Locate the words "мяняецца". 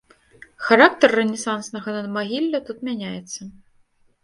2.91-3.41